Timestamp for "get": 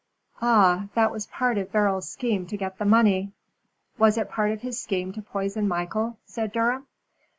2.57-2.79